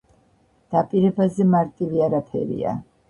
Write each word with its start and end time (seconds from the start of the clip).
დაპირებაზე 0.75 1.47
მარტივი 1.51 2.03
არაფერია. 2.07 2.75